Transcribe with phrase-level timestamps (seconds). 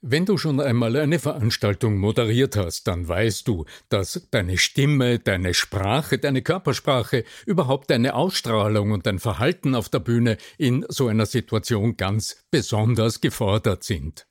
[0.00, 5.54] Wenn du schon einmal eine Veranstaltung moderiert hast, dann weißt du, dass deine Stimme, deine
[5.54, 11.26] Sprache, deine Körpersprache, überhaupt deine Ausstrahlung und dein Verhalten auf der Bühne in so einer
[11.26, 14.28] Situation ganz besonders gefordert sind.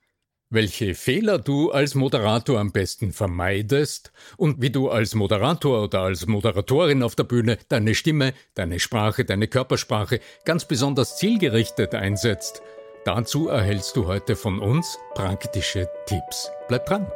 [0.49, 6.27] Welche Fehler du als Moderator am besten vermeidest und wie du als Moderator oder als
[6.27, 12.61] Moderatorin auf der Bühne deine Stimme, deine Sprache, deine Körpersprache ganz besonders zielgerichtet einsetzt,
[13.08, 16.52] Dazu erhältst du heute von uns praktische Tipps.
[16.68, 17.07] Bleib dran!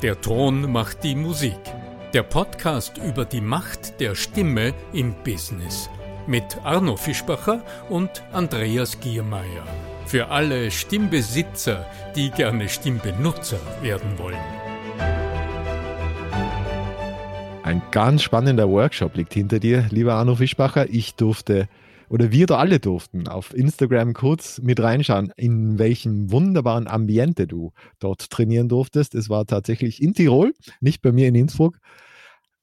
[0.00, 1.58] Der Ton macht die Musik.
[2.14, 5.90] Der Podcast über die Macht der Stimme im Business.
[6.26, 9.66] Mit Arno Fischbacher und Andreas Giermeier.
[10.06, 11.84] Für alle Stimmbesitzer,
[12.16, 14.40] die gerne Stimmbenutzer werden wollen.
[17.62, 20.88] Ein ganz spannender Workshop liegt hinter dir, lieber Arno Fischbacher.
[20.88, 21.68] Ich durfte
[22.08, 27.72] oder wir da alle durften auf Instagram kurz mit reinschauen, in welchem wunderbaren Ambiente du
[27.98, 29.14] dort trainieren durftest.
[29.14, 31.78] Es war tatsächlich in Tirol, nicht bei mir in Innsbruck.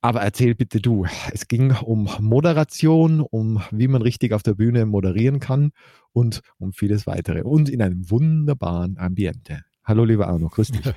[0.02, 4.86] Aber erzähl bitte du, es ging um Moderation, um wie man richtig auf der Bühne
[4.86, 5.72] moderieren kann
[6.14, 9.64] und um vieles weitere und in einem wunderbaren Ambiente.
[9.84, 10.82] Hallo, lieber Arno, grüß dich.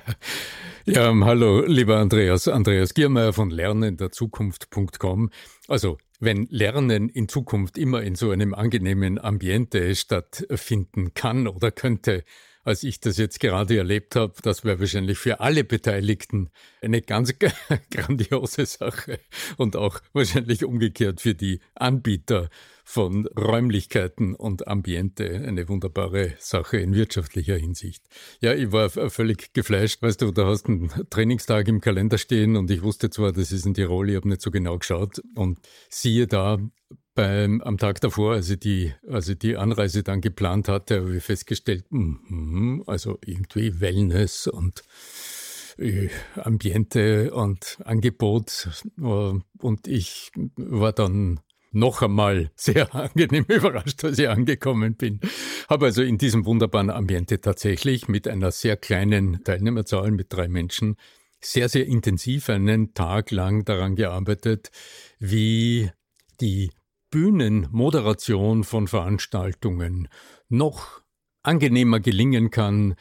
[0.85, 2.47] Ja, hallo, lieber Andreas.
[2.47, 5.29] Andreas Giermeier von lernenderzukunft.com.
[5.67, 12.23] Also, wenn Lernen in Zukunft immer in so einem angenehmen Ambiente stattfinden kann oder könnte,
[12.63, 16.49] als ich das jetzt gerade erlebt habe, das wäre wahrscheinlich für alle Beteiligten
[16.81, 17.33] eine ganz
[17.91, 19.19] grandiose Sache
[19.57, 22.49] und auch wahrscheinlich umgekehrt für die Anbieter
[22.89, 28.03] von Räumlichkeiten und Ambiente eine wunderbare Sache in wirtschaftlicher Hinsicht.
[28.41, 30.01] Ja, ich war völlig geflasht.
[30.01, 33.67] Weißt du, da hast einen Trainingstag im Kalender stehen und ich wusste zwar, das ist
[33.67, 35.59] in Tirol, ich habe nicht so genau geschaut und
[35.91, 36.57] siehe da,
[37.13, 41.17] beim, am Tag davor, als ich, die, als ich die Anreise dann geplant hatte, habe
[41.17, 44.81] ich festgestellt, mm, also irgendwie Wellness und
[45.77, 48.67] äh, Ambiente und Angebot.
[48.97, 51.41] Äh, und ich war dann
[51.71, 55.19] noch einmal sehr angenehm überrascht, als ich angekommen bin.
[55.69, 60.95] Habe also in diesem wunderbaren Ambiente tatsächlich mit einer sehr kleinen Teilnehmerzahl mit drei Menschen
[61.41, 64.71] sehr, sehr intensiv einen Tag lang daran gearbeitet,
[65.19, 65.89] wie
[66.41, 66.71] die
[67.11, 70.09] Bühnenmoderation von Veranstaltungen
[70.49, 71.01] noch
[71.41, 72.95] angenehmer gelingen kann,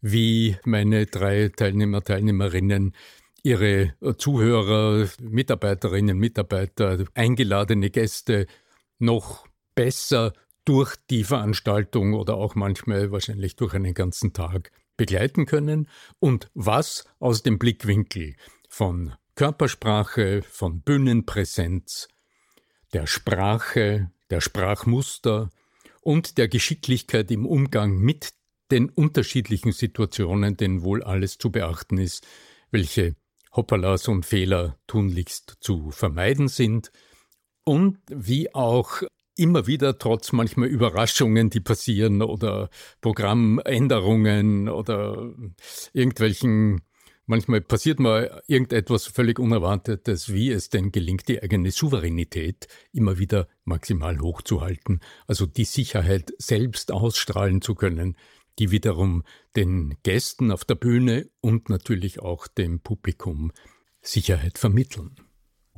[0.00, 2.94] wie meine drei Teilnehmer, Teilnehmerinnen
[3.42, 8.46] ihre äh, Zuhörer, Mitarbeiterinnen, Mitarbeiter, eingeladene Gäste
[8.98, 10.32] noch besser
[10.64, 15.88] durch die Veranstaltung oder auch manchmal wahrscheinlich durch einen ganzen Tag begleiten können?
[16.18, 18.34] Und was aus dem Blickwinkel
[18.68, 22.08] von Körpersprache, von Bühnenpräsenz,
[22.92, 25.50] der Sprache, der Sprachmuster
[26.02, 28.32] und der Geschicklichkeit im Umgang mit
[28.70, 32.26] den unterschiedlichen Situationen denn wohl alles zu beachten ist,
[32.70, 33.14] welche
[33.54, 36.90] Hoppalas und Fehler tunlichst zu vermeiden sind
[37.64, 39.02] und wie auch
[39.36, 42.70] immer wieder trotz manchmal Überraschungen, die passieren oder
[43.00, 45.32] Programmänderungen oder
[45.92, 46.82] irgendwelchen
[47.30, 53.48] Manchmal passiert mal irgendetwas völlig Unerwartetes, wie es denn gelingt, die eigene Souveränität immer wieder
[53.64, 58.16] maximal hochzuhalten, also die Sicherheit selbst ausstrahlen zu können,
[58.58, 59.22] die wiederum
[59.56, 63.52] den Gästen auf der Bühne und natürlich auch dem Publikum
[64.00, 65.16] Sicherheit vermitteln.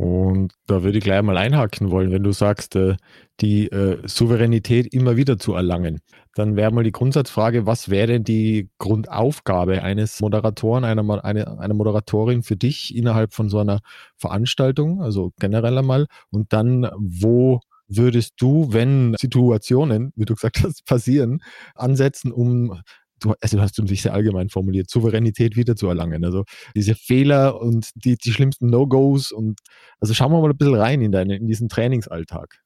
[0.01, 2.97] Und da würde ich gleich mal einhaken wollen, wenn du sagst, äh,
[3.43, 6.01] die äh, Souveränität immer wieder zu erlangen.
[6.35, 12.57] Dann wäre mal die Grundsatzfrage, was wäre die Grundaufgabe eines Moderatoren, einer, einer Moderatorin für
[12.57, 13.81] dich innerhalb von so einer
[14.17, 20.85] Veranstaltung, also generell einmal, und dann, wo würdest du, wenn Situationen, wie du gesagt hast,
[20.87, 21.41] passieren,
[21.75, 22.81] ansetzen, um
[23.21, 26.25] du, also hast du dich sehr allgemein formuliert, Souveränität wiederzuerlangen.
[26.25, 29.61] Also diese Fehler und die, die schlimmsten No-Gos und
[30.01, 32.61] also schauen wir mal ein bisschen rein in deine, in diesen Trainingsalltag.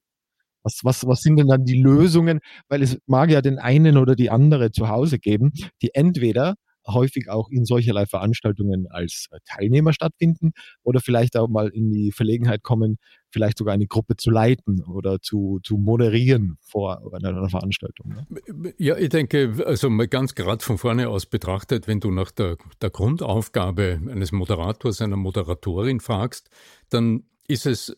[0.63, 2.41] Was, was, was sind denn dann die Lösungen?
[2.69, 5.53] Weil es mag ja den einen oder die andere zu Hause geben,
[5.83, 6.55] die entweder
[6.87, 10.53] häufig auch in solcherlei Veranstaltungen als äh, Teilnehmer stattfinden
[10.83, 12.99] oder vielleicht auch mal in die Verlegenheit kommen,
[13.31, 18.15] vielleicht sogar eine Gruppe zu leiten oder zu, zu moderieren vor einer Veranstaltung.
[18.15, 18.75] Ne?
[18.79, 22.57] Ja, ich denke, also mal ganz gerade von vorne aus betrachtet, wenn du nach der,
[22.81, 26.49] der Grundaufgabe eines Moderators, einer Moderatorin fragst,
[26.91, 27.97] dann ist es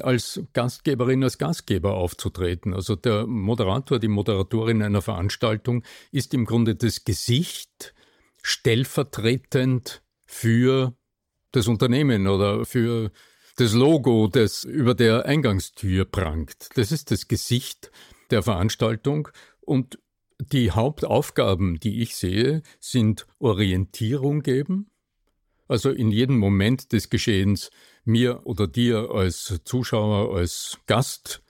[0.00, 2.72] als Gastgeberin, als Gastgeber aufzutreten.
[2.72, 7.94] Also der Moderator, die Moderatorin einer Veranstaltung ist im Grunde das Gesicht
[8.48, 10.96] stellvertretend für
[11.52, 13.10] das Unternehmen oder für
[13.56, 16.70] das Logo, das über der Eingangstür prangt.
[16.74, 17.90] Das ist das Gesicht
[18.30, 19.28] der Veranstaltung.
[19.60, 19.98] Und
[20.40, 24.88] Die Hauptaufgaben, die ich sehe, sind Orientierung geben,
[25.66, 27.70] also in jedem Moment des Geschehens
[28.04, 31.42] mir oder dir als Zuschauer, als Gast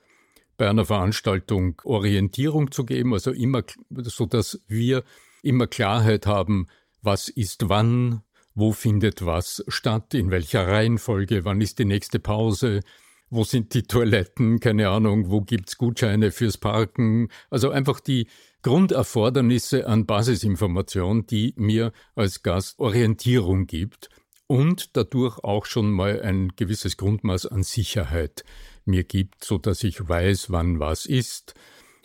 [0.57, 5.03] bei einer Veranstaltung Orientierung zu geben, also immer, so dass wir
[5.43, 6.65] immer Klarheit haben,
[7.01, 8.21] was ist wann,
[8.55, 12.81] wo findet was statt, in welcher Reihenfolge, wann ist die nächste Pause,
[13.29, 18.27] wo sind die Toiletten, keine Ahnung, wo gibt's Gutscheine fürs Parken, also einfach die
[18.61, 24.09] Grunderfordernisse an Basisinformation, die mir als Gast Orientierung gibt
[24.47, 28.43] und dadurch auch schon mal ein gewisses Grundmaß an Sicherheit
[28.85, 31.53] mir gibt, so dass ich weiß, wann was ist,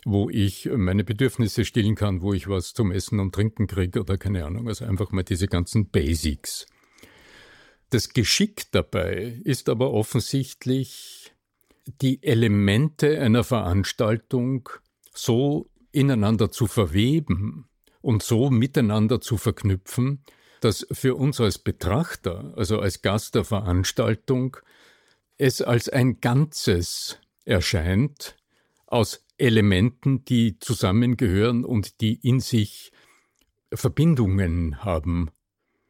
[0.05, 4.17] wo ich meine Bedürfnisse stillen kann, wo ich was zum Essen und Trinken kriege oder
[4.17, 6.67] keine Ahnung, also einfach mal diese ganzen Basics.
[7.89, 11.33] Das Geschick dabei ist aber offensichtlich,
[12.01, 14.69] die Elemente einer Veranstaltung
[15.13, 17.67] so ineinander zu verweben
[18.01, 20.23] und so miteinander zu verknüpfen,
[20.61, 24.57] dass für uns als Betrachter, also als Gast der Veranstaltung,
[25.37, 28.35] es als ein Ganzes erscheint
[28.87, 32.91] aus Elementen, die zusammengehören und die in sich
[33.73, 35.29] Verbindungen haben,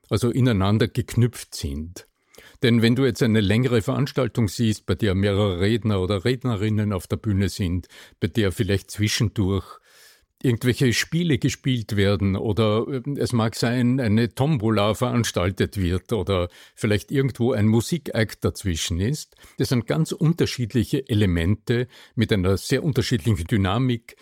[0.09, 2.07] also ineinander geknüpft sind.
[2.63, 7.07] Denn wenn du jetzt eine längere Veranstaltung siehst, bei der mehrere Redner oder Rednerinnen auf
[7.07, 7.87] der Bühne sind,
[8.19, 9.79] bei der vielleicht zwischendurch
[10.45, 17.11] irgendwelche Spiele gespielt werden oder ähm, es mag sein, eine Tombola veranstaltet wird oder vielleicht
[17.11, 19.35] irgendwo ein Musikakt dazwischen ist.
[19.57, 24.15] Das sind ganz unterschiedliche Elemente mit einer sehr unterschiedlichen Dynamik,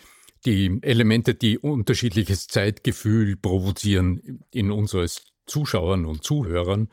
[0.46, 6.88] die Elemente, die unterschiedliches Zeitgefühl provozieren in uns als Zuschauern und Zuhörern.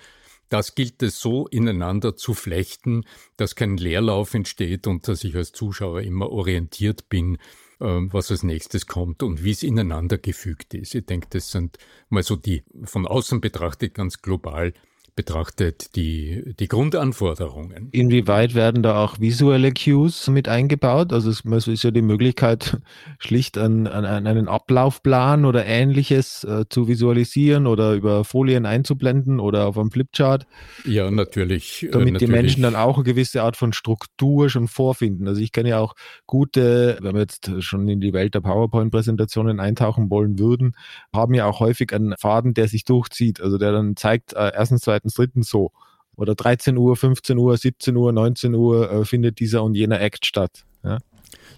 [0.52, 3.06] Das gilt es so ineinander zu flechten,
[3.38, 7.38] dass kein Leerlauf entsteht und dass ich als Zuschauer immer orientiert bin
[7.80, 10.94] ähm, was als nächstes kommt und wie es ineinander gefügt ist.
[10.94, 11.78] Ich denke, das sind
[12.10, 14.74] mal so die von außen betrachtet ganz global
[15.16, 17.90] betrachtet die, die Grundanforderungen.
[17.92, 21.14] Inwieweit werden da auch visuelle Cues mit eingebaut?
[21.14, 22.80] Also es ist ja die Möglichkeit,
[23.20, 29.68] schlicht an, an, einen Ablaufplan oder ähnliches äh, zu visualisieren oder über Folien einzublenden oder
[29.68, 30.48] auf einem Flipchart.
[30.86, 31.84] Ja, natürlich.
[31.84, 32.30] Äh, Damit natürlich.
[32.30, 35.28] die Menschen dann auch eine gewisse Art von Struktur schon vorfinden.
[35.28, 35.94] Also ich kenne ja auch
[36.26, 40.76] gute, wenn wir jetzt schon in die Welt der PowerPoint-Präsentationen eintauchen wollen würden,
[41.14, 43.42] haben ja auch häufig einen Faden, der sich durchzieht.
[43.42, 45.72] Also der dann zeigt, äh, erstens, zweitens, drittens so.
[46.16, 50.26] Oder 13 Uhr, 15 Uhr, 17 Uhr, 19 Uhr äh, findet dieser und jener Act
[50.26, 50.66] statt.
[50.84, 51.00] Ja?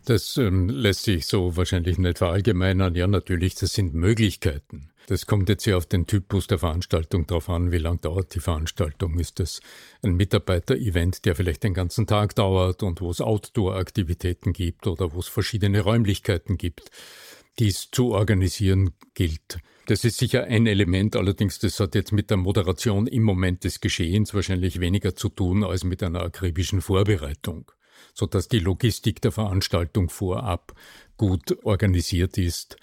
[0.06, 2.96] Das ähm, lässt sich so wahrscheinlich nicht verallgemeinern.
[2.96, 4.90] Ja, natürlich, das sind Möglichkeiten.
[5.08, 8.40] Das kommt jetzt ja auf den Typus der Veranstaltung drauf an, wie lang dauert die
[8.40, 9.20] Veranstaltung.
[9.20, 9.60] Ist das
[10.02, 15.20] ein Mitarbeiter-Event, der vielleicht den ganzen Tag dauert und wo es Outdoor-Aktivitäten gibt oder wo
[15.20, 16.90] es verschiedene Räumlichkeiten gibt,
[17.60, 19.60] die es zu organisieren gilt.
[19.86, 23.82] Das ist sicher ein Element, allerdings das hat jetzt mit der Moderation im Moment des
[23.82, 27.70] Geschehens wahrscheinlich weniger zu tun als mit einer akribischen Vorbereitung,
[28.14, 30.74] so dass die Logistik der Veranstaltung vorab
[31.18, 32.78] gut organisiert ist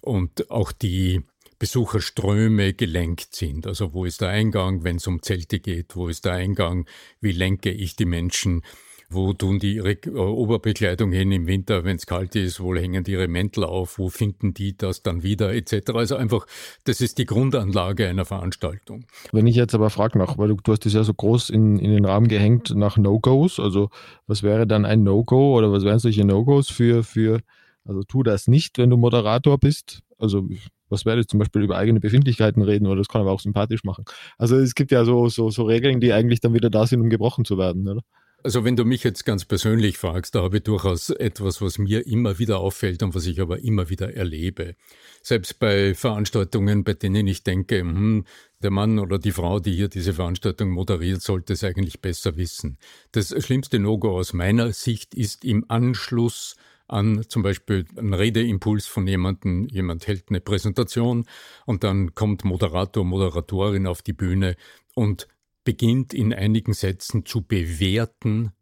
[0.00, 1.22] und auch die
[1.58, 3.66] Besucherströme gelenkt sind.
[3.66, 6.86] Also wo ist der Eingang, wenn es um Zelte geht, wo ist der Eingang,
[7.20, 8.62] wie lenke ich die Menschen,
[9.10, 12.60] wo tun die ihre äh, Oberbekleidung hin im Winter, wenn es kalt ist?
[12.60, 13.98] Wo hängen die ihre Mäntel auf?
[13.98, 15.54] Wo finden die das dann wieder?
[15.54, 15.90] Etc.
[15.94, 16.46] Also einfach,
[16.84, 19.06] das ist die Grundanlage einer Veranstaltung.
[19.32, 21.78] Wenn ich jetzt aber frage nach, weil du, du hast das ja so groß in,
[21.78, 23.90] in den Rahmen gehängt nach No-Gos, also
[24.26, 27.40] was wäre dann ein No-Go oder was wären solche No-Gos für, für,
[27.84, 30.00] also tu das nicht, wenn du Moderator bist?
[30.18, 30.48] Also
[30.88, 33.84] was wäre das zum Beispiel über eigene Befindlichkeiten reden oder das kann aber auch sympathisch
[33.84, 34.04] machen.
[34.38, 37.10] Also es gibt ja so, so, so Regeln, die eigentlich dann wieder da sind, um
[37.10, 38.02] gebrochen zu werden, oder?
[38.44, 42.06] Also wenn du mich jetzt ganz persönlich fragst, da habe ich durchaus etwas, was mir
[42.06, 44.76] immer wieder auffällt und was ich aber immer wieder erlebe.
[45.22, 48.26] Selbst bei Veranstaltungen, bei denen ich denke, hm,
[48.62, 52.76] der Mann oder die Frau, die hier diese Veranstaltung moderiert, sollte es eigentlich besser wissen.
[53.12, 56.54] Das schlimmste No-Go aus meiner Sicht ist im Anschluss
[56.86, 61.24] an zum Beispiel einen Redeimpuls von jemandem, jemand hält eine Präsentation
[61.64, 64.56] und dann kommt Moderator, Moderatorin auf die Bühne
[64.94, 65.28] und
[65.64, 68.52] beginnt in einigen Sätzen zu bewerten,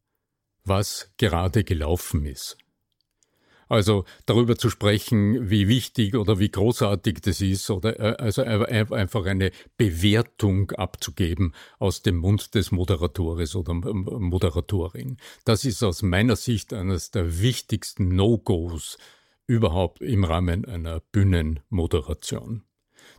[0.65, 2.57] was gerade gelaufen ist.
[3.73, 9.25] Also darüber zu sprechen, wie wichtig oder wie großartig das ist, oder äh, also einfach
[9.25, 15.17] eine Bewertung abzugeben aus dem Mund des Moderatores oder Moderatorin.
[15.47, 18.99] Das ist aus meiner Sicht eines der wichtigsten No-Gos
[19.47, 22.65] überhaupt im Rahmen einer Bühnenmoderation.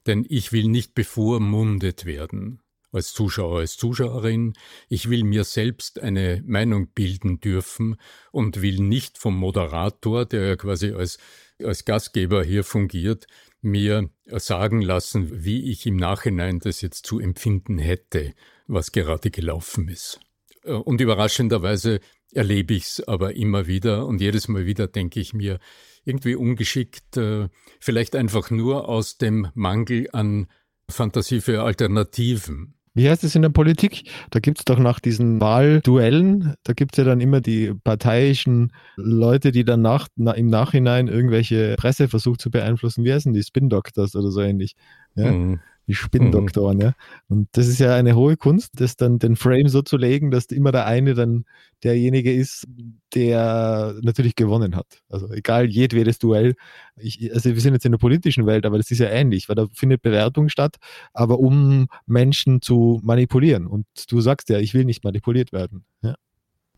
[0.05, 2.62] Denn ich will nicht bevormundet werden
[2.93, 4.53] als Zuschauer, als Zuschauerin.
[4.87, 7.97] Ich will mir selbst eine Meinung bilden dürfen
[8.31, 11.17] und will nicht vom Moderator, der ja quasi als
[11.61, 13.27] als Gastgeber hier fungiert,
[13.61, 18.33] mir sagen lassen, wie ich im Nachhinein das jetzt zu empfinden hätte,
[18.67, 20.19] was gerade gelaufen ist.
[20.63, 21.99] Äh, und überraschenderweise
[22.31, 25.59] erlebe ich es aber immer wieder und jedes Mal wieder denke ich mir,
[26.05, 27.47] irgendwie ungeschickt, äh,
[27.79, 30.47] vielleicht einfach nur aus dem Mangel an
[30.89, 32.75] Fantasie für Alternativen.
[32.93, 34.03] Wie heißt es in der Politik?
[34.29, 38.71] Da gibt es doch nach diesen Wahlduellen, da gibt es ja dann immer die parteiischen
[38.95, 43.03] Leute, die dann nach, na, im Nachhinein irgendwelche Presse versucht zu beeinflussen.
[43.03, 43.43] Wie heißen die?
[43.43, 44.75] Spin Doctors oder so ähnlich.
[45.15, 45.31] Ja?
[45.31, 46.83] Mhm die Spinndoktoren, mhm.
[46.83, 46.93] ja.
[47.27, 50.45] Und das ist ja eine hohe Kunst, das dann den Frame so zu legen, dass
[50.45, 51.45] immer der eine dann
[51.83, 52.67] derjenige ist,
[53.13, 55.01] der natürlich gewonnen hat.
[55.09, 56.55] Also egal, jedwedes Duell.
[56.95, 59.55] Ich, also wir sind jetzt in der politischen Welt, aber das ist ja ähnlich, weil
[59.55, 60.77] da findet Bewertung statt,
[61.13, 63.67] aber um Menschen zu manipulieren.
[63.67, 65.83] Und du sagst ja, ich will nicht manipuliert werden.
[66.01, 66.15] Ja,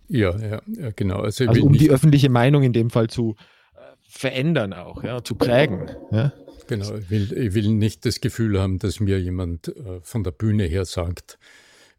[0.08, 1.20] ja, ja, ja genau.
[1.20, 3.36] Also, also um die öffentliche Meinung in dem Fall zu
[3.76, 5.92] äh, verändern auch, ja, zu prägen.
[6.12, 6.32] Ja.
[6.68, 10.32] Genau, ich will, ich will nicht das Gefühl haben, dass mir jemand äh, von der
[10.32, 11.38] Bühne her sagt,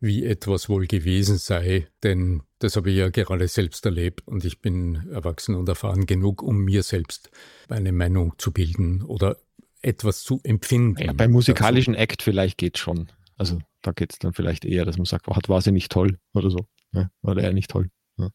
[0.00, 4.60] wie etwas wohl gewesen sei, denn das habe ich ja gerade selbst erlebt und ich
[4.60, 7.30] bin erwachsen und erfahren genug, um mir selbst
[7.68, 9.36] eine Meinung zu bilden oder
[9.82, 11.02] etwas zu empfinden.
[11.02, 12.02] Ja, beim musikalischen dazu.
[12.02, 13.08] Act vielleicht geht es schon.
[13.36, 16.18] Also da geht es dann vielleicht eher, dass man sagt, oh, war sie nicht toll
[16.32, 16.66] oder so.
[16.92, 17.90] Ja, war der nicht toll.
[18.18, 18.30] Ja.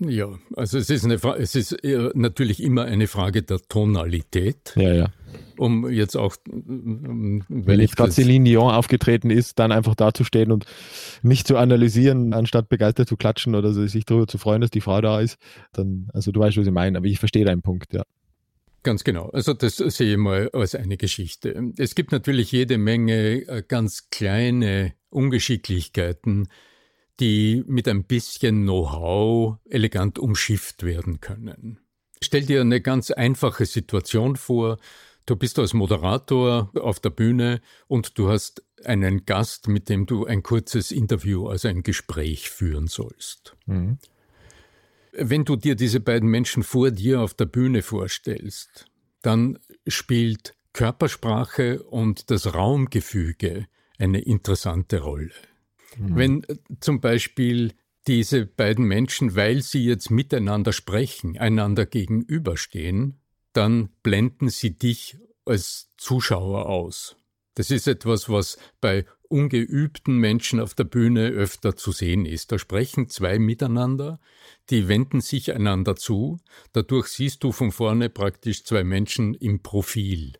[0.00, 1.76] Ja, also es ist, eine, es ist
[2.14, 4.74] natürlich immer eine Frage der Tonalität.
[4.76, 5.06] Ja, ja.
[5.56, 6.36] Um jetzt auch.
[6.46, 10.66] Wenn jetzt gerade Céline Dion aufgetreten ist, dann einfach dazustehen und
[11.22, 15.00] nicht zu analysieren, anstatt begeistert zu klatschen oder sich darüber zu freuen, dass die Frau
[15.00, 15.38] da ist,
[15.72, 18.04] dann, also du weißt, was ich meine, aber ich verstehe deinen Punkt, ja.
[18.84, 19.30] Ganz genau.
[19.30, 21.72] Also das sehe ich mal als eine Geschichte.
[21.76, 26.48] Es gibt natürlich jede Menge äh, ganz kleine Ungeschicklichkeiten,
[27.20, 31.80] die mit ein bisschen Know-how elegant umschifft werden können.
[32.22, 34.78] Stell dir eine ganz einfache Situation vor.
[35.26, 40.24] Du bist als Moderator auf der Bühne und du hast einen Gast, mit dem du
[40.24, 43.56] ein kurzes Interview, also ein Gespräch führen sollst.
[43.66, 43.98] Mhm.
[45.12, 48.86] Wenn du dir diese beiden Menschen vor dir auf der Bühne vorstellst,
[49.22, 53.66] dann spielt Körpersprache und das Raumgefüge
[53.98, 55.30] eine interessante Rolle.
[55.96, 56.16] Mhm.
[56.16, 57.72] Wenn äh, zum Beispiel
[58.06, 63.20] diese beiden Menschen, weil sie jetzt miteinander sprechen, einander gegenüberstehen,
[63.52, 67.16] dann blenden sie dich als Zuschauer aus.
[67.54, 72.52] Das ist etwas, was bei ungeübten Menschen auf der Bühne öfter zu sehen ist.
[72.52, 74.20] Da sprechen zwei miteinander,
[74.70, 76.38] die wenden sich einander zu,
[76.72, 80.34] dadurch siehst du von vorne praktisch zwei Menschen im Profil,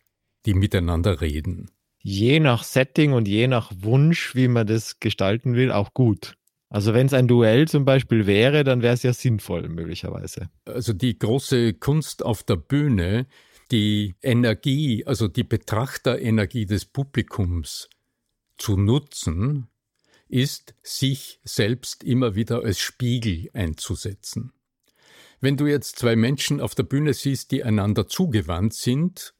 [0.45, 1.71] die miteinander reden
[2.07, 6.37] je nach Setting und je nach Wunsch, wie man das gestalten will, auch gut.
[6.69, 10.49] Also wenn es ein Duell zum Beispiel wäre, dann wäre es ja sinnvoll möglicherweise.
[10.65, 13.27] Also die große Kunst auf der Bühne,
[13.73, 17.91] die Energie, also die Betrachterenergie des Publikums
[18.57, 19.67] zu nutzen,
[20.29, 24.53] ist, sich selbst immer wieder als Spiegel einzusetzen.
[25.41, 29.35] Wenn du jetzt zwei Menschen auf der Bühne siehst, die einander zugewandt sind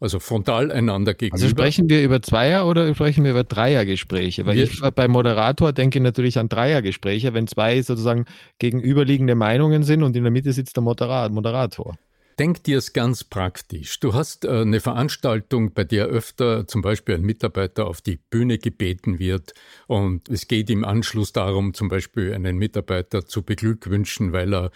[0.00, 1.34] also frontal einander gegenüber.
[1.42, 4.46] Also sprechen wir über Zweier- oder sprechen wir über Dreiergespräche?
[4.46, 8.24] Weil wir ich beim Moderator denke natürlich an Dreiergespräche, wenn zwei sozusagen
[8.58, 11.98] gegenüberliegende Meinungen sind und in der Mitte sitzt der Moderator.
[12.38, 14.00] Denk dir es ganz praktisch.
[14.00, 18.56] Du hast äh, eine Veranstaltung, bei der öfter zum Beispiel ein Mitarbeiter auf die Bühne
[18.56, 19.52] gebeten wird
[19.88, 24.70] und es geht im Anschluss darum, zum Beispiel einen Mitarbeiter zu beglückwünschen, weil er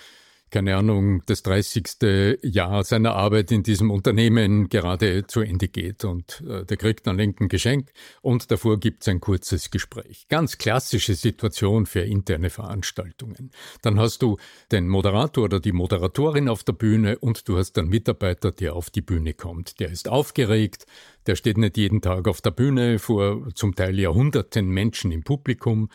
[0.54, 2.38] keine Ahnung, das 30.
[2.42, 7.18] Jahr seiner Arbeit in diesem Unternehmen gerade zu Ende geht und äh, der kriegt dann
[7.18, 7.90] ein Geschenk
[8.22, 10.26] und davor gibt es ein kurzes Gespräch.
[10.28, 13.50] Ganz klassische Situation für interne Veranstaltungen.
[13.82, 14.36] Dann hast du
[14.70, 18.90] den Moderator oder die Moderatorin auf der Bühne und du hast einen Mitarbeiter, der auf
[18.90, 19.80] die Bühne kommt.
[19.80, 20.86] Der ist aufgeregt,
[21.26, 25.88] der steht nicht jeden Tag auf der Bühne vor zum Teil Jahrhunderten Menschen im Publikum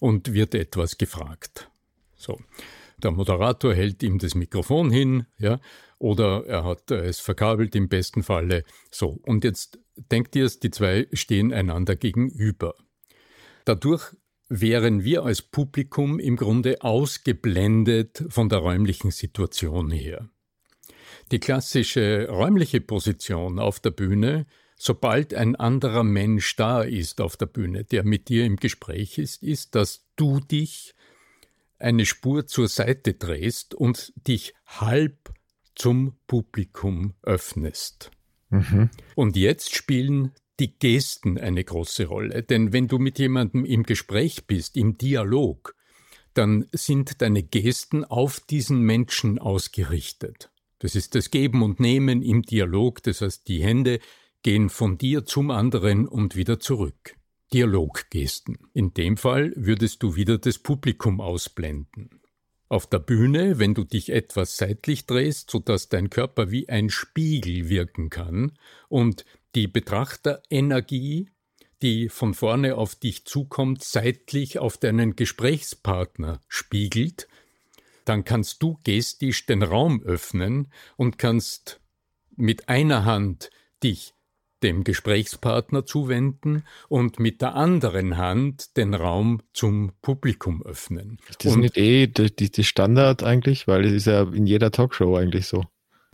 [0.00, 1.68] und wird etwas gefragt.
[2.16, 2.38] So.
[3.02, 5.60] Der Moderator hält ihm das Mikrofon hin, ja,
[5.98, 8.64] oder er hat es verkabelt im besten Falle.
[8.90, 9.78] So, und jetzt
[10.10, 12.74] denkt ihr es, die zwei stehen einander gegenüber.
[13.64, 14.14] Dadurch
[14.48, 20.28] wären wir als Publikum im Grunde ausgeblendet von der räumlichen Situation her.
[21.32, 27.46] Die klassische räumliche Position auf der Bühne, sobald ein anderer Mensch da ist auf der
[27.46, 30.94] Bühne, der mit dir im Gespräch ist, ist, dass du dich
[31.78, 35.32] eine Spur zur Seite drehst und dich halb
[35.74, 38.10] zum Publikum öffnest.
[38.50, 38.90] Mhm.
[39.14, 44.46] Und jetzt spielen die Gesten eine große Rolle, denn wenn du mit jemandem im Gespräch
[44.46, 45.74] bist, im Dialog,
[46.32, 50.50] dann sind deine Gesten auf diesen Menschen ausgerichtet.
[50.78, 54.00] Das ist das Geben und Nehmen im Dialog, das heißt, die Hände
[54.42, 57.16] gehen von dir zum anderen und wieder zurück.
[57.52, 58.58] Dialoggesten.
[58.74, 62.20] In dem Fall würdest du wieder das Publikum ausblenden.
[62.68, 67.68] Auf der Bühne, wenn du dich etwas seitlich drehst, sodass dein Körper wie ein Spiegel
[67.68, 69.24] wirken kann und
[69.54, 71.30] die Betrachterenergie,
[71.82, 77.28] die von vorne auf dich zukommt, seitlich auf deinen Gesprächspartner spiegelt,
[78.04, 81.80] dann kannst du gestisch den Raum öffnen und kannst
[82.34, 83.50] mit einer Hand
[83.82, 84.15] dich
[84.66, 91.18] dem Gesprächspartner zuwenden und mit der anderen Hand den Raum zum Publikum öffnen.
[91.30, 93.68] Ist das und, nicht eh die, die Standard eigentlich?
[93.68, 95.64] Weil es ist ja in jeder Talkshow eigentlich so.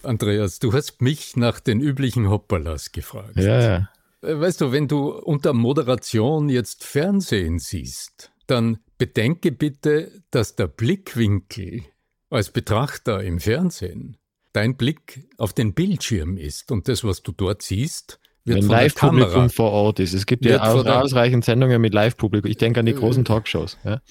[0.03, 3.37] Andreas, du hast mich nach den üblichen Hoppalas gefragt.
[3.37, 3.89] Ja, ja.
[4.21, 10.67] Äh, weißt du, wenn du unter Moderation jetzt Fernsehen siehst, dann bedenke bitte, dass der
[10.67, 11.85] Blickwinkel
[12.29, 14.19] als Betrachter im Fernsehen
[14.53, 19.51] dein Blick auf den Bildschirm ist und das, was du dort siehst, wird Wenn Live-Publikum
[19.51, 20.15] vor Ort ist.
[20.15, 22.51] Es gibt ja auch ausreichend Sendungen mit Live-Publikum.
[22.51, 23.79] Ich denke an die großen Talkshows.
[23.85, 24.03] Ja,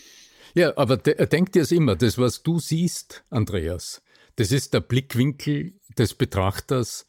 [0.54, 4.02] ja aber de denk dir es immer, das, was du siehst, Andreas,
[4.38, 7.08] das ist der Blickwinkel des Betrachters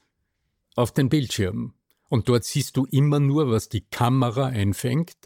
[0.74, 1.74] auf den Bildschirm.
[2.08, 5.16] Und dort siehst du immer nur, was die Kamera einfängt.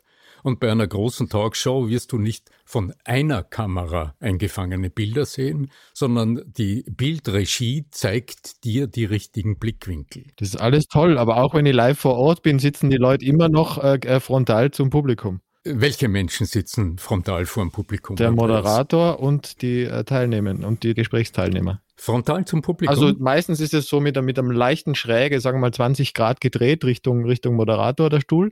[0.47, 6.41] Und bei einer großen Talkshow wirst du nicht von einer Kamera eingefangene Bilder sehen, sondern
[6.47, 10.27] die Bildregie zeigt dir die richtigen Blickwinkel.
[10.37, 13.25] Das ist alles toll, aber auch wenn ich live vor Ort bin, sitzen die Leute
[13.25, 15.41] immer noch äh, äh frontal zum Publikum.
[15.65, 18.15] Welche Menschen sitzen frontal vor dem Publikum?
[18.15, 21.81] Der Moderator und die äh, Teilnehmer und die Gesprächsteilnehmer.
[21.97, 22.95] Frontal zum Publikum?
[22.95, 26.41] Also meistens ist es so mit, mit einem leichten Schräge, sagen wir mal 20 Grad
[26.41, 28.51] gedreht Richtung, Richtung Moderator der Stuhl.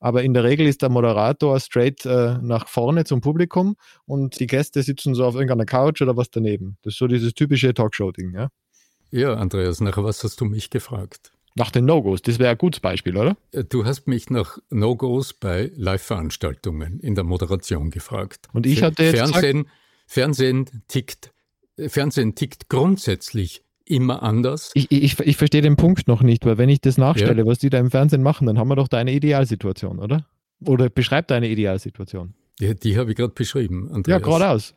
[0.00, 3.76] Aber in der Regel ist der Moderator straight äh, nach vorne zum Publikum
[4.06, 6.78] und die Gäste sitzen so auf irgendeiner Couch oder was daneben.
[6.82, 8.48] Das ist so dieses typische Talkshow-Ding, ja?
[9.10, 11.32] Ja, Andreas, nach was hast du mich gefragt?
[11.56, 13.36] Nach den No-Gos, das wäre ein gutes Beispiel, oder?
[13.52, 18.48] Äh, du hast mich nach No-Gos bei Live-Veranstaltungen in der Moderation gefragt.
[18.52, 19.68] Und ich hatte jetzt Fernsehen,
[20.06, 21.32] Fernsehen tickt
[21.88, 24.70] Fernsehen tickt grundsätzlich immer anders.
[24.74, 27.46] Ich, ich, ich verstehe den Punkt noch nicht, weil wenn ich das nachstelle, ja.
[27.46, 30.26] was die da im Fernsehen machen, dann haben wir doch deine Idealsituation, oder?
[30.64, 32.34] Oder beschreib deine Idealsituation.
[32.60, 33.90] Ja, die habe ich gerade beschrieben.
[33.90, 34.20] Andreas.
[34.20, 34.74] Ja, geradeaus.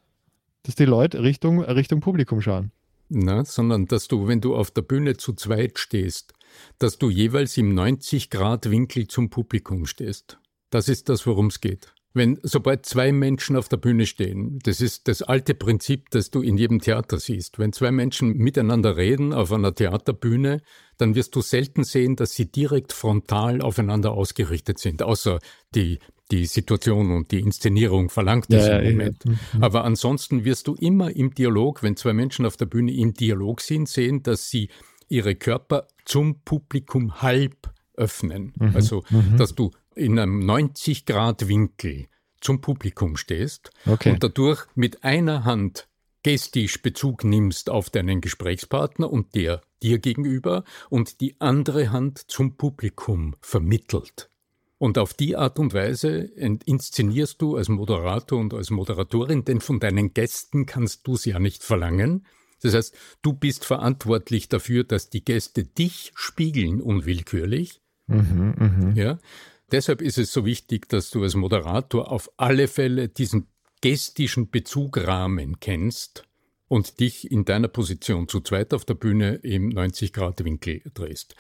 [0.64, 2.72] Dass die Leute Richtung, Richtung Publikum schauen.
[3.10, 6.34] Na, sondern dass du, wenn du auf der Bühne zu zweit stehst,
[6.80, 10.38] dass du jeweils im 90-Grad-Winkel zum Publikum stehst.
[10.70, 11.94] Das ist das, worum es geht.
[12.16, 16.42] Wenn, sobald zwei Menschen auf der Bühne stehen, das ist das alte Prinzip, das du
[16.42, 17.58] in jedem Theater siehst.
[17.58, 20.62] Wenn zwei Menschen miteinander reden auf einer Theaterbühne,
[20.98, 25.40] dann wirst du selten sehen, dass sie direkt frontal aufeinander ausgerichtet sind, außer
[25.74, 25.98] die,
[26.30, 29.24] die Situation und die Inszenierung verlangt das ja, im Moment.
[29.26, 29.38] Ja, ja.
[29.54, 29.64] Mhm.
[29.64, 33.60] Aber ansonsten wirst du immer im Dialog, wenn zwei Menschen auf der Bühne im Dialog
[33.60, 34.70] sind, sehen, dass sie
[35.10, 38.54] ihre Körper zum Publikum halb öffnen.
[38.58, 38.72] Mhm.
[38.76, 39.38] Also, mhm.
[39.38, 42.08] dass du in einem 90 Grad Winkel
[42.42, 44.12] zum Publikum stehst okay.
[44.12, 45.88] und dadurch mit einer Hand
[46.24, 52.56] gestisch Bezug nimmst auf deinen Gesprächspartner und der dir gegenüber und die andere Hand zum
[52.56, 54.30] Publikum vermittelt.
[54.78, 59.80] Und auf die Art und Weise inszenierst du als Moderator und als Moderatorin, denn von
[59.80, 62.26] deinen Gästen kannst du es ja nicht verlangen.
[62.62, 67.82] Das heißt, du bist verantwortlich dafür, dass die Gäste dich spiegeln unwillkürlich.
[68.08, 68.94] Mhm, mh.
[68.96, 69.20] Ja,
[69.74, 73.48] Deshalb ist es so wichtig, dass du als Moderator auf alle Fälle diesen
[73.82, 76.26] gestischen Bezugrahmen kennst
[76.68, 81.36] und dich in deiner Position zu zweit auf der Bühne im 90-Grad-Winkel drehst.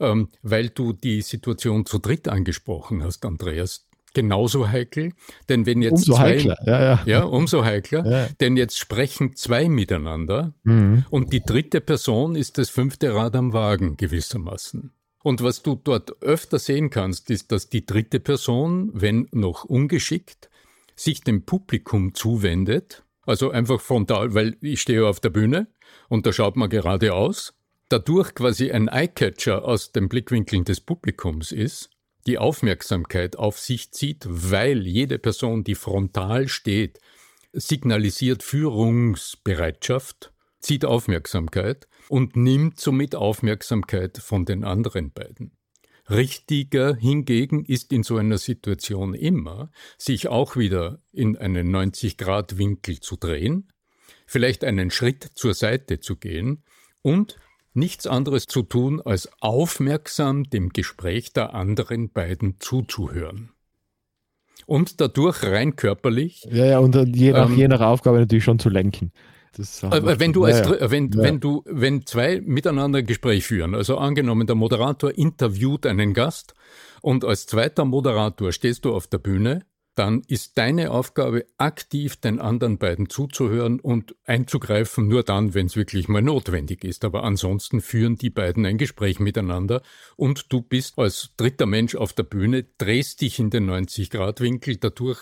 [0.00, 5.12] Ähm, weil du die Situation zu dritt angesprochen hast, Andreas, genauso heikel,
[5.48, 7.02] denn wenn jetzt umso zwei, heikler, ja, ja.
[7.06, 8.28] ja umso heikler, ja.
[8.38, 11.06] denn jetzt sprechen zwei miteinander mhm.
[11.08, 14.92] und die dritte Person ist das fünfte Rad am Wagen gewissermaßen.
[15.22, 20.48] Und was du dort öfter sehen kannst, ist, dass die dritte Person, wenn noch ungeschickt,
[20.94, 25.66] sich dem Publikum zuwendet, also einfach frontal, weil ich stehe auf der Bühne
[26.08, 27.54] und da schaut man geradeaus,
[27.88, 31.90] dadurch quasi ein Eyecatcher aus den Blickwinkeln des Publikums ist,
[32.26, 37.00] die Aufmerksamkeit auf sich zieht, weil jede Person, die frontal steht,
[37.52, 45.52] signalisiert Führungsbereitschaft, zieht Aufmerksamkeit und nimmt somit Aufmerksamkeit von den anderen beiden.
[46.10, 53.16] Richtiger hingegen ist in so einer Situation immer, sich auch wieder in einen 90-Grad-Winkel zu
[53.16, 53.68] drehen,
[54.26, 56.62] vielleicht einen Schritt zur Seite zu gehen
[57.02, 57.36] und
[57.74, 63.50] nichts anderes zu tun, als aufmerksam dem Gespräch der anderen beiden zuzuhören.
[64.66, 66.46] Und dadurch rein körperlich.
[66.50, 69.12] Ja, ja, und je nach, ähm, je nach Aufgabe natürlich schon zu lenken.
[69.56, 71.22] Äh, wenn du als, ja, wenn, ja.
[71.22, 76.54] wenn du, wenn zwei miteinander ein Gespräch führen, also angenommen, der Moderator interviewt einen Gast
[77.02, 79.62] und als zweiter Moderator stehst du auf der Bühne
[79.98, 85.74] dann ist deine Aufgabe, aktiv den anderen beiden zuzuhören und einzugreifen, nur dann, wenn es
[85.74, 87.04] wirklich mal notwendig ist.
[87.04, 89.82] Aber ansonsten führen die beiden ein Gespräch miteinander
[90.14, 95.18] und du bist als dritter Mensch auf der Bühne, drehst dich in den 90-Grad-Winkel, dadurch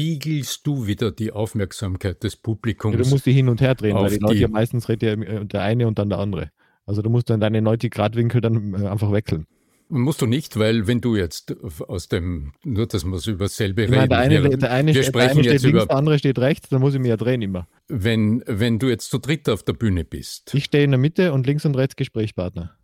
[0.00, 2.96] spiegelst du wieder die Aufmerksamkeit des Publikums.
[2.96, 5.44] Ja, du musst die hin und her drehen, weil die Leute ja meistens redet ja
[5.44, 6.50] der eine und dann der andere.
[6.86, 9.46] Also du musst dann deine 90-Grad-Winkel dann äh, einfach wechseln.
[9.92, 11.54] Musst du nicht, weil wenn du jetzt
[11.88, 14.08] aus dem, nur dass wir es über dasselbe reden.
[14.08, 16.68] der eine, wir, der eine, wir sprechen der eine steht links, der andere steht rechts,
[16.68, 17.66] dann muss ich mich ja drehen immer.
[17.88, 20.54] Wenn, wenn du jetzt zu dritt auf der Bühne bist.
[20.54, 22.76] Ich stehe in der Mitte und links und rechts Gesprächspartner.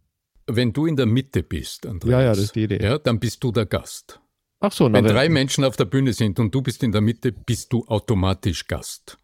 [0.49, 2.83] Wenn du in der Mitte bist, Andreas, ja, ja, das ist die Idee.
[2.83, 4.21] Ja, dann bist du der Gast.
[4.67, 7.31] Ach so, Wenn drei Menschen auf der Bühne sind und du bist in der Mitte,
[7.31, 9.17] bist du automatisch Gast.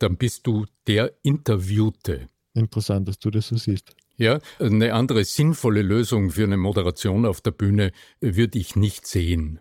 [0.00, 2.26] Dann bist du der Interviewte.
[2.52, 3.94] Interessant, dass du das so siehst.
[4.16, 9.60] Ja, eine andere sinnvolle Lösung für eine Moderation auf der Bühne würde ich nicht sehen.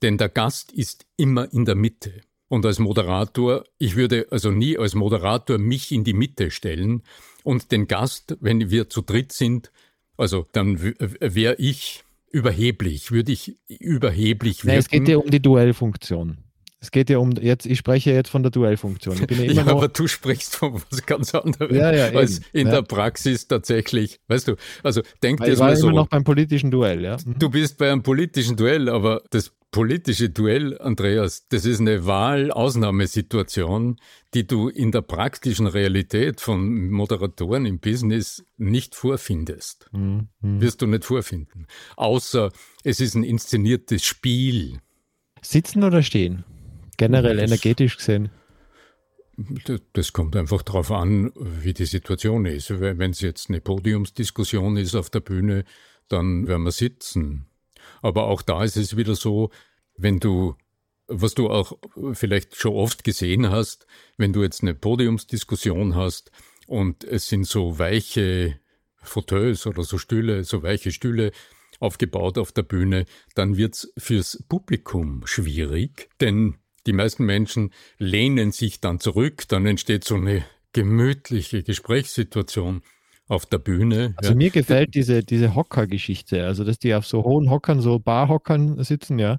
[0.00, 2.20] Denn der Gast ist immer in der Mitte.
[2.46, 7.02] Und als Moderator, ich würde also nie als Moderator mich in die Mitte stellen
[7.42, 9.72] und den Gast, wenn wir zu dritt sind,
[10.16, 14.74] also dann wäre ich überheblich, würde ich überheblich wirken.
[14.74, 16.38] Ja, es geht ja um die Duellfunktion.
[16.82, 19.14] Es geht ja um, jetzt, ich spreche jetzt von der Duellfunktion.
[19.14, 22.46] Ich bin ja, ja aber du sprichst von was ganz anderem ja, ja, als eben,
[22.52, 22.76] in ja.
[22.76, 24.18] der Praxis tatsächlich.
[24.28, 25.88] Weißt du, also denk dir mal so.
[25.88, 27.18] immer noch beim politischen Duell, ja.
[27.22, 27.38] Mhm.
[27.38, 33.96] Du bist bei einem politischen Duell, aber das politische Duell, Andreas, das ist eine Wahl-Ausnahmesituation,
[34.32, 39.90] die du in der praktischen Realität von Moderatoren im Business nicht vorfindest.
[39.92, 40.28] Mhm.
[40.40, 41.66] Wirst du nicht vorfinden.
[41.96, 42.50] Außer
[42.84, 44.78] es ist ein inszeniertes Spiel.
[45.42, 46.44] Sitzen oder stehen?
[47.00, 48.28] Generell das, energetisch gesehen.
[49.94, 52.78] Das kommt einfach darauf an, wie die Situation ist.
[52.78, 55.64] Wenn es jetzt eine Podiumsdiskussion ist auf der Bühne,
[56.08, 57.46] dann werden wir sitzen.
[58.02, 59.48] Aber auch da ist es wieder so,
[59.96, 60.56] wenn du,
[61.06, 61.78] was du auch
[62.12, 63.86] vielleicht schon oft gesehen hast,
[64.18, 66.30] wenn du jetzt eine Podiumsdiskussion hast
[66.66, 68.60] und es sind so weiche
[68.96, 71.32] Fauteuils oder so Stühle, so weiche Stühle
[71.78, 78.80] aufgebaut auf der Bühne, dann wird's fürs Publikum schwierig, denn die meisten Menschen lehnen sich
[78.80, 82.82] dann zurück, dann entsteht so eine gemütliche Gesprächssituation
[83.28, 84.14] auf der Bühne.
[84.16, 84.36] Also ja.
[84.36, 89.18] mir gefällt diese, diese Hocker-Geschichte, also dass die auf so hohen Hockern, so Barhockern sitzen,
[89.18, 89.38] ja.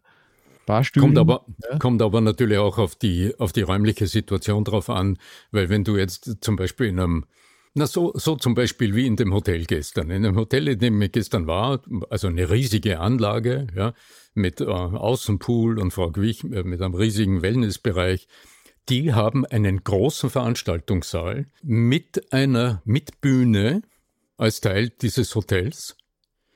[0.66, 1.08] Barstühlen.
[1.08, 1.78] Kommt aber, ja.
[1.80, 5.18] kommt aber natürlich auch auf die, auf die räumliche Situation drauf an,
[5.52, 7.26] weil wenn du jetzt zum Beispiel in einem
[7.74, 10.10] na, so, so zum Beispiel wie in dem Hotel gestern.
[10.10, 13.94] In dem Hotel, in dem ich gestern war, also eine riesige Anlage, ja,
[14.34, 18.28] mit äh, Außenpool und Frau Gwich, äh, mit einem riesigen Wellnessbereich.
[18.90, 23.84] Die haben einen großen Veranstaltungssaal mit einer Mitbühne
[24.38, 25.96] als Teil dieses Hotels.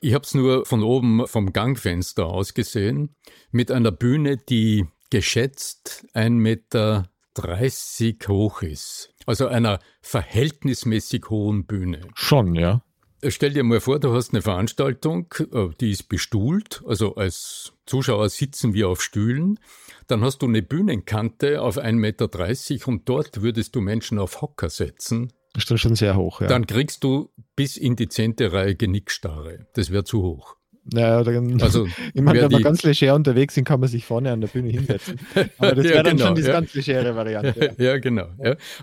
[0.01, 3.15] Ich habe es nur von oben vom Gangfenster aus gesehen,
[3.51, 9.14] mit einer Bühne, die geschätzt ein Meter 30 hoch ist.
[9.25, 12.01] Also einer verhältnismäßig hohen Bühne.
[12.13, 12.81] Schon, ja.
[13.21, 17.73] Äh, stell dir mal vor, du hast eine Veranstaltung, äh, die ist bestuhlt, also als
[17.85, 19.59] Zuschauer sitzen wir auf Stühlen.
[20.07, 24.69] Dann hast du eine Bühnenkante auf 1,30 Meter und dort würdest du Menschen auf Hocker
[24.69, 25.33] setzen.
[25.53, 26.47] Das ist schon sehr hoch, ja.
[26.47, 29.67] Dann kriegst du bis in die zehnte Reihe Genickstarre.
[29.73, 30.57] Das wäre zu hoch.
[30.93, 34.31] Ja, dann, also, ich meine, wenn wir ganz leger unterwegs sind, kann man sich vorne
[34.31, 35.19] an der Bühne hinsetzen.
[35.57, 36.51] Aber das wäre ja, dann genau, schon die ja.
[36.51, 37.73] ganz legere Variante.
[37.77, 38.27] Ja, ja genau.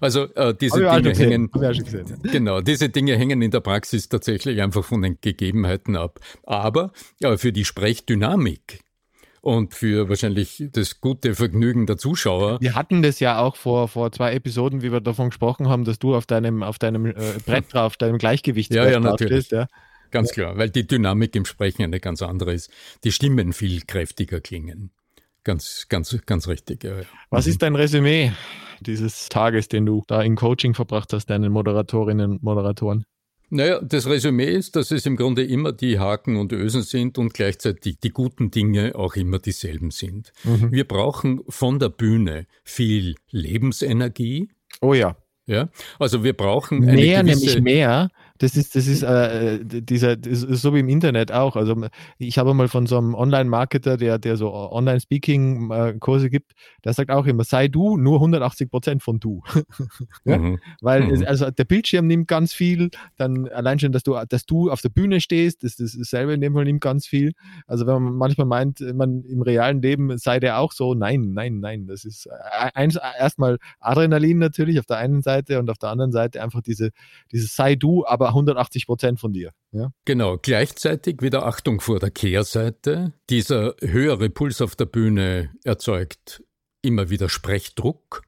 [0.00, 1.50] Also äh, diese Dinge hängen.
[2.22, 6.18] Genau, diese Dinge hängen in der Praxis tatsächlich einfach von den Gegebenheiten ab.
[6.44, 8.80] Aber ja, für die Sprechdynamik
[9.40, 12.60] und für wahrscheinlich das gute Vergnügen der Zuschauer.
[12.60, 15.98] Wir hatten das ja auch vor, vor zwei Episoden, wie wir davon gesprochen haben, dass
[15.98, 19.46] du auf deinem, auf deinem äh, Brett drauf, deinem Gleichgewicht ja, ja, natürlich.
[19.46, 19.66] Stehst, ja.
[20.12, 20.34] Ganz ja.
[20.34, 22.70] klar, weil die Dynamik im Sprechen eine ganz andere ist.
[23.02, 24.90] Die Stimmen viel kräftiger klingen.
[25.42, 26.84] Ganz, ganz, ganz richtig.
[26.84, 26.92] Ja,
[27.30, 28.30] Was ist dein Resümee
[28.80, 33.04] dieses Tages, den du da in Coaching verbracht hast, deinen Moderatorinnen und Moderatoren?
[33.50, 37.34] Naja, das Resümee ist, dass es im Grunde immer die Haken und Ösen sind und
[37.34, 40.32] gleichzeitig die guten Dinge auch immer dieselben sind.
[40.44, 40.72] Mhm.
[40.72, 44.48] Wir brauchen von der Bühne viel Lebensenergie.
[44.80, 45.16] Oh ja.
[45.46, 48.10] Ja, also wir brauchen mehr, gewisse, nämlich mehr,
[48.42, 51.54] das ist, das ist, äh, dieser, das ist so wie im Internet auch.
[51.54, 51.76] Also
[52.18, 56.52] ich habe mal von so einem Online-Marketer, der, der so Online-Speaking-Kurse gibt,
[56.84, 59.42] der sagt auch immer, sei du nur 180 Prozent von du.
[60.24, 60.38] ja?
[60.38, 60.58] mhm.
[60.80, 61.14] Weil mhm.
[61.14, 64.80] Es, also der Bildschirm nimmt ganz viel, dann allein schon, dass du, dass du auf
[64.80, 67.34] der Bühne stehst, das, das selber in dem Fall nimmt ganz viel.
[67.68, 71.60] Also wenn man manchmal meint, man im realen Leben sei der auch so, nein, nein,
[71.60, 71.86] nein.
[71.86, 76.10] Das ist äh, eins, erstmal Adrenalin natürlich auf der einen Seite und auf der anderen
[76.10, 76.90] Seite einfach diese,
[77.30, 79.52] dieses sei du, aber 180 Prozent von dir.
[79.72, 79.92] Ja?
[80.04, 80.38] Genau.
[80.38, 83.12] Gleichzeitig wieder Achtung vor der Kehrseite.
[83.30, 86.42] Dieser höhere Puls auf der Bühne erzeugt
[86.82, 88.22] immer wieder Sprechdruck.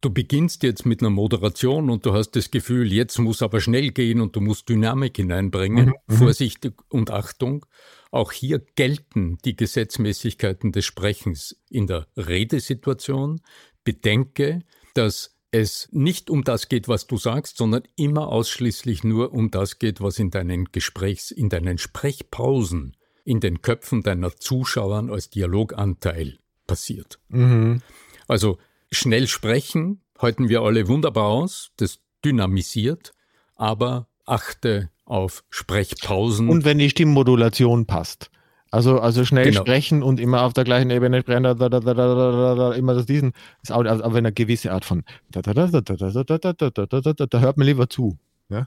[0.00, 3.90] Du beginnst jetzt mit einer Moderation und du hast das Gefühl, jetzt muss aber schnell
[3.90, 5.86] gehen und du musst Dynamik hineinbringen.
[5.86, 5.94] Mhm.
[6.06, 6.14] mhm.
[6.14, 7.64] Vorsicht und Achtung.
[8.10, 13.40] Auch hier gelten die Gesetzmäßigkeiten des Sprechens in der Redesituation.
[13.82, 14.60] Bedenke,
[14.94, 19.78] dass es nicht um das geht, was du sagst, sondern immer ausschließlich nur um das
[19.78, 26.38] geht, was in deinen Gesprächs, in deinen Sprechpausen, in den Köpfen deiner Zuschauer als Dialoganteil
[26.66, 27.20] passiert.
[27.28, 27.82] Mhm.
[28.26, 28.58] Also
[28.90, 33.12] schnell sprechen halten wir alle wunderbar aus, das dynamisiert,
[33.54, 36.48] aber achte auf Sprechpausen.
[36.48, 38.30] Und wenn die Stimmmodulation passt.
[38.74, 39.60] Also, also schnell genau.
[39.60, 42.94] sprechen und immer auf der gleichen Ebene sprechen, da, da, da, da, da, da, immer
[42.94, 43.32] das diesen,
[43.62, 48.18] ist auch, aber eine gewisse Art von da, hört man lieber zu.
[48.48, 48.66] Ja,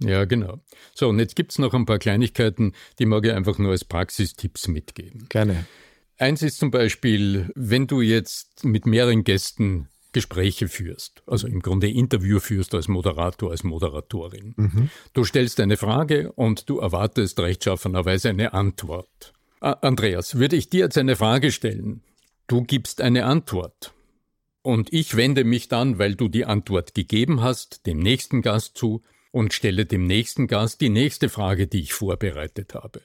[0.00, 0.60] ja genau.
[0.92, 3.86] So, und jetzt gibt es noch ein paar Kleinigkeiten, die mag ich einfach nur als
[3.86, 5.24] Praxistipps mitgeben.
[5.30, 5.64] Gerne.
[6.18, 11.88] Eins ist zum Beispiel, wenn du jetzt mit mehreren Gästen Gespräche führst, also im Grunde
[11.88, 14.52] Interview führst als Moderator, als Moderatorin.
[14.56, 14.90] Mhm.
[15.14, 19.32] Du stellst eine Frage und du erwartest rechtschaffenerweise eine Antwort.
[19.60, 22.02] Andreas, würde ich dir jetzt eine Frage stellen.
[22.46, 23.92] Du gibst eine Antwort.
[24.62, 29.02] Und ich wende mich dann, weil du die Antwort gegeben hast, dem nächsten Gast zu
[29.30, 33.00] und stelle dem nächsten Gast die nächste Frage, die ich vorbereitet habe.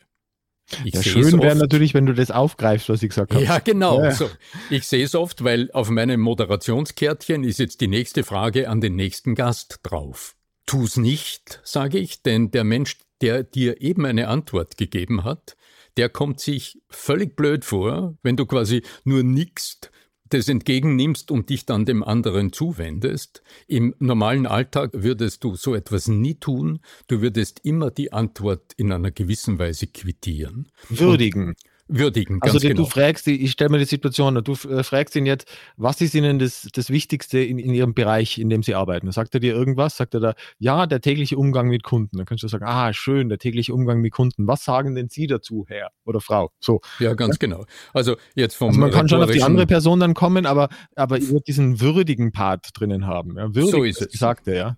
[0.86, 3.44] Ich ja, schön wäre natürlich, wenn du das aufgreifst, was ich gesagt habe.
[3.44, 4.02] Ja, genau.
[4.02, 4.12] Ja.
[4.12, 4.30] So.
[4.70, 8.96] Ich sehe es oft, weil auf meinem Moderationskärtchen ist jetzt die nächste Frage an den
[8.96, 10.36] nächsten Gast drauf.
[10.66, 15.58] Tu's nicht, sage ich, denn der Mensch, der dir eben eine Antwort gegeben hat,
[15.98, 19.92] der kommt sich völlig blöd vor, wenn du quasi nur nickst,
[20.30, 23.44] das entgegennimmst und dich dann dem anderen zuwendest.
[23.68, 26.80] Im normalen Alltag würdest du so etwas nie tun.
[27.08, 30.72] Du würdest immer die Antwort in einer gewissen Weise quittieren.
[30.90, 31.50] Würdigen.
[31.50, 31.58] Und
[31.92, 32.40] würdigen.
[32.42, 32.76] also genau.
[32.76, 36.40] du fragst, ich stelle mir die Situation, du äh, fragst ihn jetzt, was ist Ihnen
[36.40, 39.12] das, das Wichtigste in, in Ihrem Bereich, in dem Sie arbeiten?
[39.12, 39.98] Sagt er dir irgendwas?
[39.98, 42.18] Sagt er da, ja, der tägliche Umgang mit Kunden.
[42.18, 44.48] Dann kannst du sagen, ah, schön, der tägliche Umgang mit Kunden.
[44.48, 46.52] Was sagen denn Sie dazu, Herr oder Frau?
[46.60, 46.82] So.
[47.00, 47.48] Ja, ganz ja?
[47.48, 47.66] genau.
[47.94, 51.18] Also jetzt vom also man kann schon auf die andere Person dann kommen, aber, aber
[51.20, 53.38] ihr wird diesen würdigen Part drinnen haben.
[53.38, 53.54] Ja?
[53.54, 54.20] Würdig, so ist es.
[54.20, 54.78] Sagt er, ja.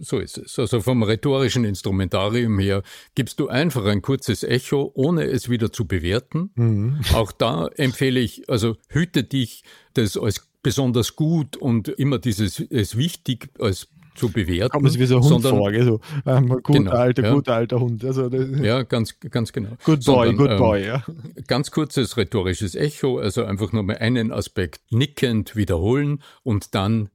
[0.00, 0.58] So ist es.
[0.58, 2.82] Also vom rhetorischen Instrumentarium her
[3.14, 6.50] gibst du einfach ein kurzes Echo, ohne es wieder zu bewerten.
[6.54, 7.00] Mhm.
[7.14, 9.62] Auch da empfehle ich, also hüte dich,
[9.94, 14.70] das als besonders gut und immer dieses es wichtig als zu bewerten.
[14.70, 17.32] Kommt es wie so ein Hund sondern, vor, so, ähm, guter genau, alter, ja.
[17.32, 18.04] guter alter Hund.
[18.04, 19.70] Also, ja, ganz, ganz genau.
[19.84, 21.04] Good boy, sondern, good boy, ähm, ja.
[21.46, 27.08] Ganz kurzes rhetorisches Echo, also einfach nur mal einen Aspekt nickend wiederholen und dann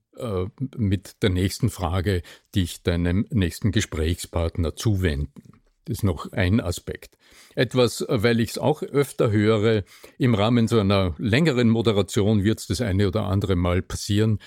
[0.76, 2.22] mit der nächsten Frage
[2.56, 5.62] dich deinem nächsten Gesprächspartner zuwenden.
[5.86, 7.18] Das ist noch ein Aspekt.
[7.56, 9.84] Etwas, weil ich es auch öfter höre,
[10.18, 14.40] im Rahmen so einer längeren Moderation wird es das eine oder andere Mal passieren,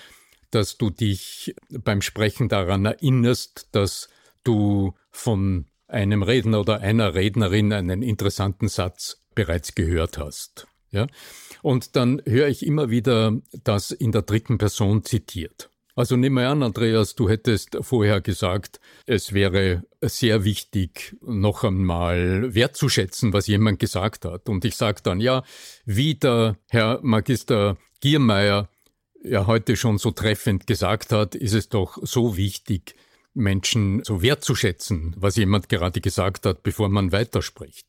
[0.51, 4.09] dass du dich beim Sprechen daran erinnerst, dass
[4.43, 10.67] du von einem Redner oder einer Rednerin einen interessanten Satz bereits gehört hast.
[10.91, 11.07] Ja?
[11.61, 15.69] Und dann höre ich immer wieder das in der dritten Person zitiert.
[15.95, 22.55] Also nimm mal an, Andreas, du hättest vorher gesagt, es wäre sehr wichtig, noch einmal
[22.55, 24.47] wertzuschätzen, was jemand gesagt hat.
[24.47, 25.43] Und ich sage dann, ja,
[25.85, 28.69] wie der Herr Magister Giermeier
[29.23, 32.95] ja heute schon so treffend gesagt hat, ist es doch so wichtig,
[33.33, 37.87] Menschen so wertzuschätzen, was jemand gerade gesagt hat, bevor man weiterspricht.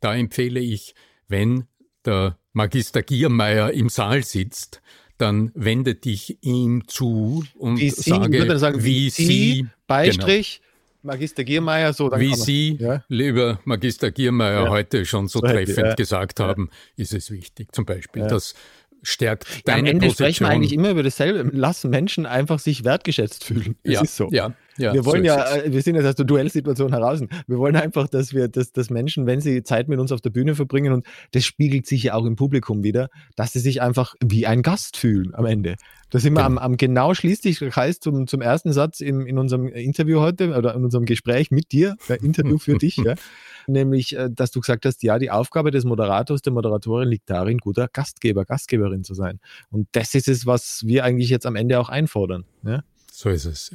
[0.00, 0.94] Da empfehle ich,
[1.28, 1.66] wenn
[2.04, 4.80] der Magister Giermeier im Saal sitzt,
[5.18, 11.12] dann wende dich ihm zu und wie Sie, sage, sagen, wie Sie, Sie Beistrich, genau.
[11.12, 12.08] Magister Giermeier, so.
[12.08, 13.04] Dann wie Sie, ja?
[13.08, 14.70] lieber Magister Giermeier, ja.
[14.70, 15.94] heute schon so treffend ja.
[15.94, 17.72] gesagt haben, ist es wichtig.
[17.72, 18.54] Zum Beispiel, das
[19.02, 20.26] stärkt deine Am Ende Position.
[20.26, 21.56] sprechen wir eigentlich immer über dasselbe.
[21.56, 23.76] Lassen Menschen einfach sich wertgeschätzt fühlen.
[23.82, 24.28] Das ja, so.
[24.30, 27.20] Ja, Ja, wir wollen so ja, äh, wir sind jetzt aus der Duellsituation heraus.
[27.46, 30.30] Wir wollen einfach, dass wir, dass, dass Menschen, wenn sie Zeit mit uns auf der
[30.30, 34.14] Bühne verbringen, und das spiegelt sich ja auch im Publikum wieder, dass sie sich einfach
[34.24, 35.76] wie ein Gast fühlen am Ende.
[36.10, 36.46] Da sind wir genau.
[36.46, 40.20] am, am genau schließt sich der Kreis zum, zum ersten Satz in, in unserem Interview
[40.20, 43.14] heute oder in unserem Gespräch mit dir, Interview für dich, ja.
[43.66, 47.58] Nämlich, äh, dass du gesagt hast, ja, die Aufgabe des Moderators, der Moderatorin liegt darin,
[47.58, 49.38] guter Gastgeber, Gastgeberin zu sein.
[49.70, 52.44] Und das ist es, was wir eigentlich jetzt am Ende auch einfordern.
[52.64, 52.82] Ja?
[53.20, 53.70] So ist es.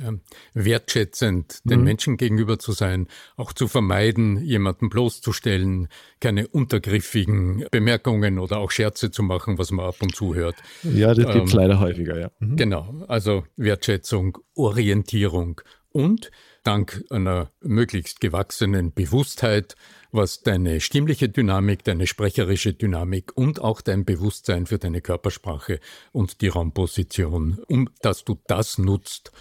[0.56, 1.86] Wertschätzend den mhm.
[1.86, 5.88] Menschen gegenüber zu sein, auch zu vermeiden, jemanden bloßzustellen,
[6.20, 10.56] keine untergriffigen Bemerkungen oder auch Scherze zu machen, was man ab und zu hört.
[10.82, 12.32] Ja, das gibt es ähm, leider häufiger, ja.
[12.40, 12.56] Mhm.
[12.56, 16.32] Genau, also Wertschätzung, Orientierung und
[16.64, 19.76] dank einer möglichst gewachsenen Bewusstheit
[20.16, 25.80] was deine stimmliche Dynamik, deine sprecherische Dynamik und auch dein Bewusstsein für deine Körpersprache
[26.12, 29.32] und die Raumposition, um dass du das nutzt,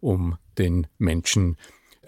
[0.00, 1.56] um den Menschen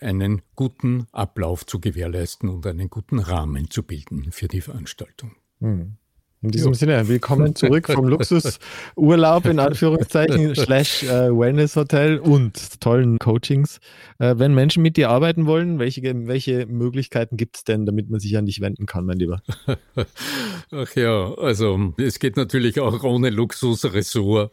[0.01, 5.37] einen guten Ablauf zu gewährleisten und einen guten Rahmen zu bilden für die Veranstaltung.
[5.61, 5.97] Hm.
[6.43, 6.75] In diesem jo.
[6.75, 13.81] Sinne, willkommen zurück vom Luxusurlaub in Anführungszeichen slash äh, Wellness Hotel und tollen Coachings.
[14.19, 18.21] Äh, wenn Menschen mit dir arbeiten wollen, welche, welche Möglichkeiten gibt es denn, damit man
[18.21, 19.41] sich an dich wenden kann, mein Lieber?
[20.71, 24.53] Ach ja, also es geht natürlich auch ohne Luxusressort.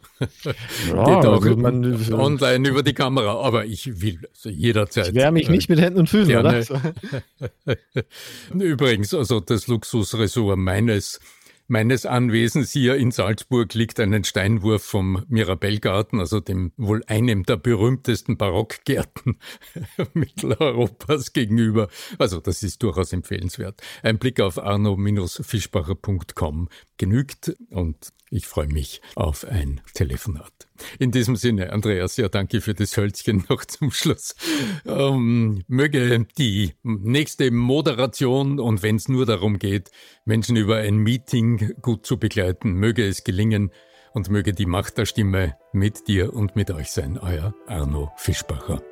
[0.86, 5.08] Ja, geht auch also man, online über die Kamera, aber ich will also jederzeit.
[5.08, 6.64] Ich wehre mich nicht mit Händen und Füßen, gerne.
[6.66, 7.76] oder?
[8.54, 11.20] Übrigens, also das Luxusressort meines
[11.66, 17.56] meines Anwesens hier in Salzburg liegt einen Steinwurf vom Mirabellgarten, also dem wohl einem der
[17.56, 19.38] berühmtesten Barockgärten
[20.14, 21.88] Mitteleuropas gegenüber.
[22.18, 23.82] Also das ist durchaus empfehlenswert.
[24.02, 30.52] Ein Blick auf arno-fischbacher.com genügt und ich freue mich auf ein Telefonat.
[30.98, 34.34] In diesem Sinne, Andreas, ja, danke für das Hölzchen noch zum Schluss.
[34.86, 39.90] Ähm, möge die nächste Moderation und wenn es nur darum geht,
[40.24, 43.70] Menschen über ein Meeting gut zu begleiten, möge es gelingen
[44.12, 48.82] und möge die Macht der Stimme mit dir und mit euch sein, euer Arno Fischbacher.